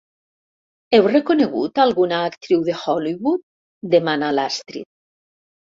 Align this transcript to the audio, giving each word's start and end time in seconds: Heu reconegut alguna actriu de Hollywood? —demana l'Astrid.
Heu 0.97 1.09
reconegut 1.11 1.83
alguna 1.83 2.23
actriu 2.29 2.65
de 2.71 2.79
Hollywood? 2.81 3.45
—demana 3.49 4.35
l'Astrid. 4.39 4.91